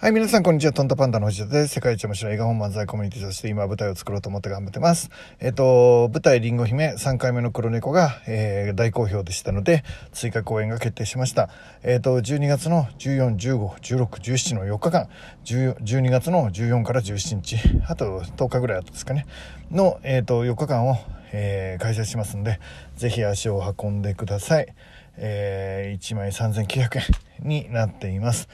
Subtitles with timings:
[0.00, 0.72] はい、皆さん、こんにちは。
[0.72, 1.74] トントパンダの藤田です。
[1.74, 5.10] 世界一面白い映画本漫才コミュニティとして今舞台を作ろうと思って頑張ってます。
[5.40, 9.82] えっ、と、舞台リンゴ姫3回目の黒猫が、えー、大好評でしたので、
[10.12, 11.48] 追加公演が決定しました。
[11.82, 13.66] えっ、ー、と、12月の14、15、
[13.96, 15.08] 16、17の4日間、
[15.44, 17.56] 12月の14から17日、
[17.88, 19.26] あと10日ぐらい後ですかね、
[19.72, 20.96] の、えっ、と、4日間を、
[21.32, 22.60] え開催しますんで、
[22.96, 24.68] ぜひ足を運んでください。
[25.16, 26.98] え1枚3900
[27.42, 28.48] 円になっています。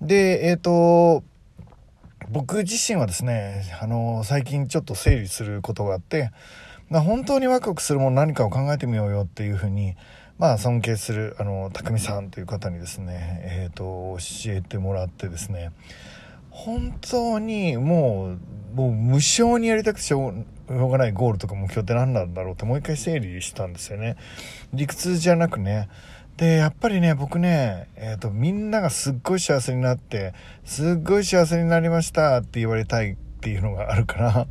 [0.00, 1.24] で、えっ、ー、と、
[2.30, 6.30] 僕自身はですね、あの、最近ちょっと整理することがあって、
[6.88, 9.96] まあ、本当にワクワクするもの何かを考えてみようよっていうふうに、
[10.38, 15.72] まあ、尊敬する、あの、匠さんという方にですね、えっ、ー、と、教えてもらってですね、
[16.50, 18.36] 本当にも
[18.74, 20.34] う、もう無償にやりたくてしょ
[20.68, 24.16] うがないゴールとか目標って何なんだろうってもう一回整理したんですよね。
[24.72, 25.88] 理屈じゃなくね、
[26.38, 34.46] で、やっぱりね、僕ね、えっ、ー、と、みんながすっごい幸せになって、すっごい幸せになりましたって言われたいっていうのがあるから、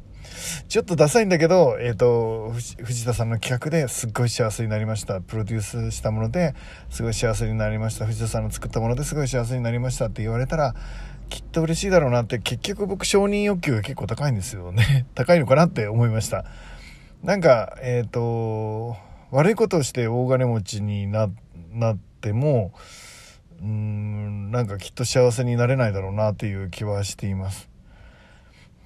[0.67, 2.51] ちょっとダサいんだけど、えっ、ー、と、
[2.83, 5.21] 藤田さんの企画ですっごい幸せになりました。
[5.21, 6.55] プロデュースしたもので
[6.89, 8.05] すごい幸せになりました。
[8.05, 10.75] 藤田さんの作ったものですごい幸せになりましたって言われたら、
[11.29, 15.05] きっと嬉しいだろうなって、結局僕承認欲求が結構高いんですよね。
[15.15, 16.43] 高いのかなって思いました。
[17.23, 18.97] なんか、えっ、ー、と、
[19.31, 22.71] 悪いことをして大金持ちになって、なっても
[23.61, 27.69] うーんなんかきっと幸せになれないだろうなっていう気はしています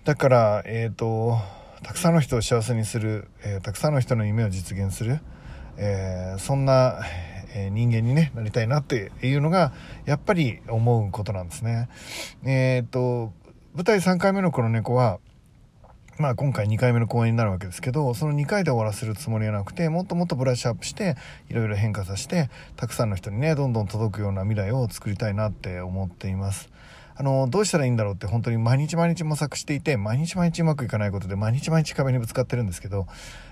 [0.06, 1.38] だからえっ、ー、と
[1.84, 5.20] たくさんの人を幸せにする、えー、たくさんの人の夢を実現する、
[5.78, 7.00] えー、そんな、
[7.54, 9.74] え人間に、ね、なりたいなっていうのが
[10.06, 11.90] やっぱり思うことなんですね。
[12.46, 13.34] えっ、と
[13.74, 15.20] 舞台3回目のこの猫は
[16.18, 21.16] まあ今回2回目の公演になるわけですけど、その2回で終わらせるつもりはなくて、もっともっとブラッシュアップして、
[21.50, 26.70] いろいろ変化させて、たくさんの人にね、どんどん届くような未来を作りたいなって思っています。
[27.16, 33.08] あの、どうしたらいいんだろうって本当に毎日毎日模索していて、毎日毎日うまくいかないことで、毎日毎日壁にぶつかってるんですけど、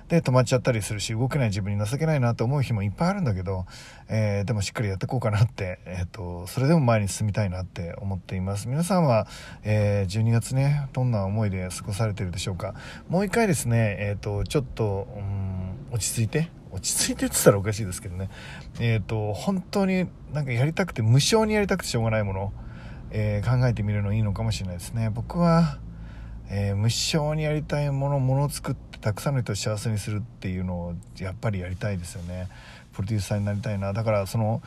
[0.10, 3.68] で、止まっちゃったりするし、動けない自分に情けないなと思う日もいっぱいあるんだけど、
[4.08, 8.68] えー、でもしっかりやっていこうかなって、えっ、と、それでも前に進みたいなって思っています。
[8.68, 9.28] 皆さんは、
[9.64, 12.74] えー、12月ね、どんな思いで過ごされてるでしょうか？
[13.08, 18.32] もう一回ですね、えっ、と、ちょっと、うん、落ち着いて、落ち着いてって言ったらおかしいですけどね、
[18.80, 22.54] えっ、と、本当になんかやりたくて、無償にやりたくてしょうがないもの、
[23.12, 25.12] え考えてみるのいいのかもしれないですね。
[25.12, 25.78] 僕は、
[26.50, 32.50] え無償にやりたいもの、ものを作ってたくさんの人を幸せにするっていうのをやっぱりやりたいですよね。
[32.94, 33.94] プロデューサーになりたいな。
[33.94, 34.62] だからその、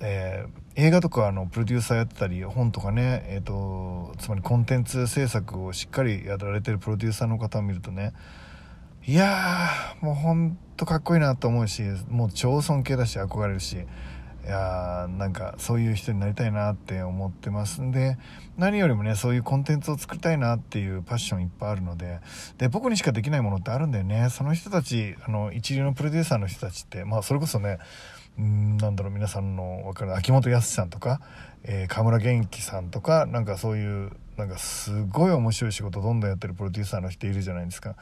[0.00, 8.12] えー、映画とかのプロデューサーやってたり本とかね、えーと、つまりコンテンツ制作をしっかりやられてるプロデューサーの方を見るとね
[9.06, 13.78] いやーもうほんとかっこいいなと思うしもう超尊敬だし憧れるし
[14.44, 17.80] いやなんかそういう人になりたいなって思ってます。
[17.80, 18.18] んで
[18.58, 22.20] 何よりもねそういうコンテンツを作りたいなっていうパッションいっぱいあるので
[22.58, 24.28] で僕にしかできないものってあるんだよね。
[24.30, 27.78] その人たちあの一流のプロデューサーの人たちってまあそれこそね
[28.38, 31.20] うんなんだろう皆さんの分かる秋元康さんとか、
[31.62, 37.94] えー、河村元気さんとかなんかそういうなんかすごい面白い仕事どんどんやってるプロデューサーの人いるじゃないですか。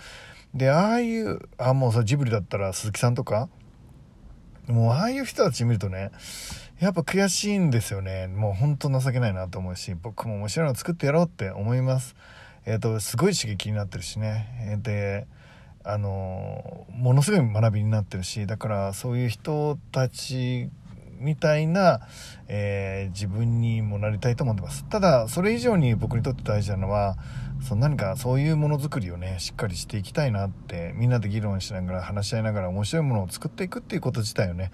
[0.55, 3.49] でああいうあもうさジブリだったら鈴木さんとか
[4.69, 6.11] もうああいう人たち見るとね、
[6.81, 8.29] やっぱ悔しいんですよね。
[8.29, 12.15] もうほんと情けないなと思うし、僕も面白いの作ってやろうって思います。
[12.65, 14.79] えっ、ー、と、すごい刺激になってるしね。
[14.83, 15.27] で、
[15.85, 20.71] あの、ものすごい学びになってるし、だからそういう人たち
[21.19, 22.01] みたいな、
[22.49, 24.85] えー、自分にもなりたいと思ってます。
[24.85, 27.17] ただ、それ以上に僕にとって大事なのは、
[27.63, 34.73] その何かそういうものづくりをね、しっかりしていきたいなって、みんなで議論しながら話し合いながら面白いものを作っていくっていうこと自体をね、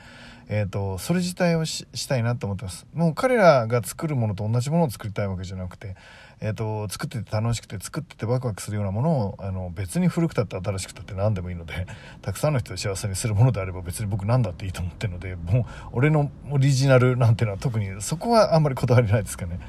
[0.48, 2.86] えっ、ー、と、それ自体をしたいなと思ってます。
[2.94, 5.94] もう彼らが作るものと同じものを作りたいわけじゃなくて、
[6.40, 11.86] えっ、ー、と、作ってて楽しくて、作っててワクワクするようなものを、あの、別に古くたって新しくたって何でもいいので、
[12.22, 19.60] たくさんの人を幸せにするものであれば別に僕何だっていいと思ってるので、もう、俺のオリジナルなんていうのは特にそこはあんまりこだわりないですかね。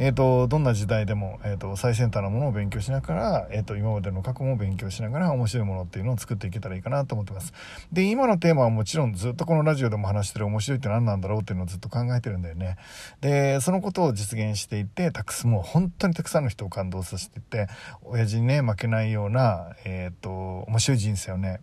[0.00, 7.52] えーと、どんな時代でも、えーと、最先端のものを勉強しながら、えーと、今までの過去も勉強しながら面白いものっていうのを作っていけたらいいかなと思ってます
[7.92, 12.76] で今のテーマはもちろんずっとこのラジオでも話してる面白いって何なんだろうっていうのをずっと考えてるんだよね
[13.20, 17.66] でそのことを実現していってたくさんもう本当にたくさんの人を感動させていって
[18.04, 20.30] 親父にね負けないような、えー、と
[20.68, 21.60] 面白い人生をね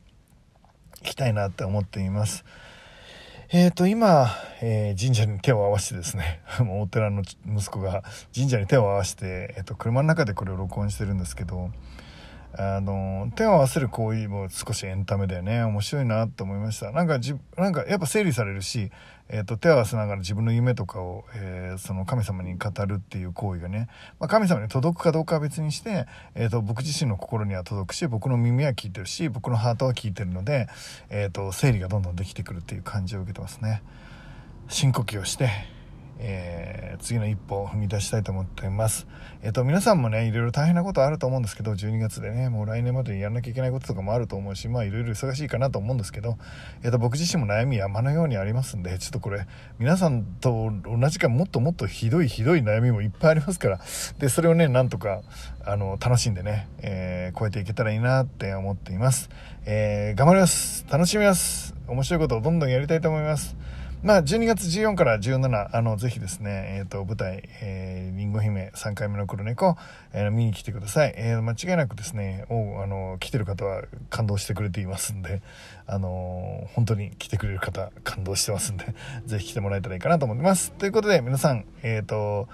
[1.04, 2.44] 生きたいなって思っています。
[3.50, 8.04] えっ、ー、と、今、えー、神社に手を合わせてですね、 もうお寺の息子が
[8.34, 11.70] 神社に手を合わせて、えっ、ー、と、車の中でこれを録音してるんですけど、
[12.58, 15.64] あの、手を合わせる行為も少しエンタメだよね。
[15.64, 16.92] 面白いなと思いました。
[16.92, 18.92] なんかじ、なんかやっぱ整理されるし、
[19.28, 23.88] えっ、ー、と、手を合わせながら自分の夢とかを、えー、その神様に語るっていう行為がね、
[24.20, 26.06] まあ、神様に届くかどうかは別にして、
[26.36, 30.68] えっ、ー、と、僕自身の心には届くし、僕の耳は聞いてるし、僕のハートは聞いてるので、
[31.10, 33.82] えっ、と、整理がどんどんできてくるっていう感じを受けてますね。
[34.68, 35.50] 深呼吸をして、
[36.20, 36.65] えー、
[37.00, 39.08] 次の一歩を踏み出したいと思っています。
[39.44, 46.38] えっ、ー、と、皆さんもね、いろいろ大変なことあると思うんですけど、12月でね、もう来年までにやらなきゃいけないこととかもあると思うし、まあいろいろ忙しいかなと思うんですけど、
[46.84, 49.46] えっ、ー、と、僕自身も悩み山のようにありますんで、ちょっとこれ、
[49.78, 53.80] 皆さんと同じかもっともっとひどいひどい悩みもいっぱいありますから、
[54.20, 55.22] で、それをね、なんとか、
[55.66, 59.30] あの、楽しんでね、えー、超えていけたらいいなって思っています。
[59.66, 60.86] えー、頑張ります。
[60.90, 61.76] 楽しみます。
[61.88, 63.56] 面白いことをどんどんやりたいと思います。
[64.06, 69.78] まあ、12月14から17、あの、ぜひですね、えっ、ー、と、舞台、えー、リンゴ姫3回目の黒猫、
[70.14, 71.16] えー、見に来てください。
[71.18, 73.82] えー、間違いなくですね、おあの、来てる方は
[74.12, 75.42] 感動してくれていますんで、
[75.88, 78.86] あの本当に来てくれる方、感動してますんで、
[79.26, 80.72] ぜひ来てもらえたらいいかなと思ってます。
[80.74, 82.48] ということで、皆さん、えっ、と、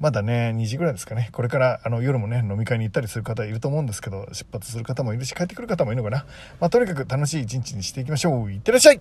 [0.00, 1.28] まだね、2時ぐらいですかね。
[1.30, 6.26] これから、あの、夜もね、飲み会に行ったりする方いると思うんですけど、出発する方もいるし、帰ってくる方もいるのかな。
[6.58, 8.50] まあ、とにかく楽しい一日にしていきましょう。
[8.50, 9.00] いってらっしゃい